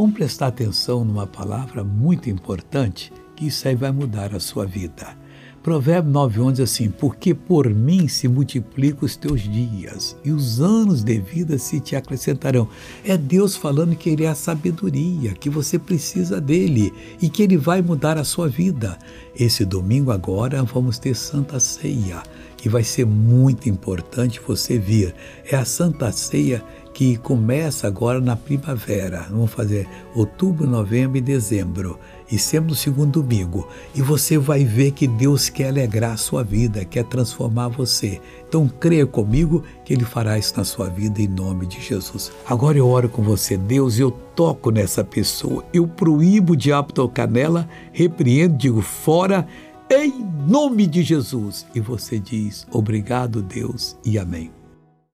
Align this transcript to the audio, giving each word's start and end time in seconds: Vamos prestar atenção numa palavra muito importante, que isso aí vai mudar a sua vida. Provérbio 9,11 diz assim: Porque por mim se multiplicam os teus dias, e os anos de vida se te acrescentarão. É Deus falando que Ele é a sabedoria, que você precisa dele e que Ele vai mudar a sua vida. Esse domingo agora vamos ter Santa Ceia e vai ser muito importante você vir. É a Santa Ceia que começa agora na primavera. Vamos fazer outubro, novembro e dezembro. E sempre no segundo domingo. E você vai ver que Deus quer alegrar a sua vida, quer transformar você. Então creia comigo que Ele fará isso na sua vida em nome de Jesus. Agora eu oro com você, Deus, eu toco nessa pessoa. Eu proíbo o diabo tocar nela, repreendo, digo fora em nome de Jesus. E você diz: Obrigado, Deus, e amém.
Vamos 0.00 0.14
prestar 0.14 0.46
atenção 0.46 1.04
numa 1.04 1.26
palavra 1.26 1.84
muito 1.84 2.30
importante, 2.30 3.12
que 3.36 3.48
isso 3.48 3.68
aí 3.68 3.74
vai 3.74 3.92
mudar 3.92 4.34
a 4.34 4.40
sua 4.40 4.64
vida. 4.64 5.14
Provérbio 5.62 6.10
9,11 6.10 6.52
diz 6.52 6.60
assim: 6.60 6.90
Porque 6.90 7.34
por 7.34 7.68
mim 7.68 8.08
se 8.08 8.26
multiplicam 8.26 9.04
os 9.04 9.14
teus 9.14 9.42
dias, 9.42 10.16
e 10.24 10.32
os 10.32 10.58
anos 10.58 11.04
de 11.04 11.20
vida 11.20 11.58
se 11.58 11.80
te 11.80 11.94
acrescentarão. 11.96 12.66
É 13.04 13.14
Deus 13.14 13.56
falando 13.56 13.94
que 13.94 14.08
Ele 14.08 14.24
é 14.24 14.28
a 14.28 14.34
sabedoria, 14.34 15.34
que 15.34 15.50
você 15.50 15.78
precisa 15.78 16.40
dele 16.40 16.94
e 17.20 17.28
que 17.28 17.42
Ele 17.42 17.58
vai 17.58 17.82
mudar 17.82 18.16
a 18.16 18.24
sua 18.24 18.48
vida. 18.48 18.98
Esse 19.38 19.66
domingo 19.66 20.10
agora 20.10 20.62
vamos 20.62 20.98
ter 20.98 21.14
Santa 21.14 21.60
Ceia 21.60 22.22
e 22.64 22.70
vai 22.70 22.84
ser 22.84 23.04
muito 23.04 23.68
importante 23.68 24.40
você 24.48 24.78
vir. 24.78 25.14
É 25.44 25.56
a 25.56 25.66
Santa 25.66 26.10
Ceia 26.10 26.64
que 27.00 27.16
começa 27.16 27.86
agora 27.86 28.20
na 28.20 28.36
primavera. 28.36 29.26
Vamos 29.30 29.50
fazer 29.50 29.88
outubro, 30.14 30.66
novembro 30.66 31.16
e 31.16 31.22
dezembro. 31.22 31.98
E 32.30 32.38
sempre 32.38 32.72
no 32.72 32.76
segundo 32.76 33.22
domingo. 33.22 33.66
E 33.94 34.02
você 34.02 34.36
vai 34.36 34.66
ver 34.66 34.90
que 34.90 35.06
Deus 35.06 35.48
quer 35.48 35.68
alegrar 35.68 36.12
a 36.12 36.16
sua 36.18 36.44
vida, 36.44 36.84
quer 36.84 37.04
transformar 37.04 37.68
você. 37.68 38.20
Então 38.46 38.68
creia 38.68 39.06
comigo 39.06 39.64
que 39.82 39.94
Ele 39.94 40.04
fará 40.04 40.36
isso 40.38 40.54
na 40.58 40.62
sua 40.62 40.90
vida 40.90 41.22
em 41.22 41.26
nome 41.26 41.66
de 41.66 41.80
Jesus. 41.80 42.30
Agora 42.46 42.76
eu 42.76 42.86
oro 42.86 43.08
com 43.08 43.22
você, 43.22 43.56
Deus, 43.56 43.98
eu 43.98 44.10
toco 44.10 44.70
nessa 44.70 45.02
pessoa. 45.02 45.64
Eu 45.72 45.88
proíbo 45.88 46.52
o 46.52 46.56
diabo 46.56 46.92
tocar 46.92 47.26
nela, 47.26 47.66
repreendo, 47.94 48.58
digo 48.58 48.82
fora 48.82 49.46
em 49.90 50.22
nome 50.46 50.86
de 50.86 51.02
Jesus. 51.02 51.66
E 51.74 51.80
você 51.80 52.18
diz: 52.18 52.66
Obrigado, 52.70 53.40
Deus, 53.40 53.96
e 54.04 54.18
amém. 54.18 54.59